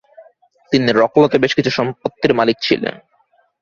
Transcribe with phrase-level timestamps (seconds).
[0.71, 2.95] তিনি রক্লোতে বেশ কিছু সম্পত্তির মালিক ছিলেন।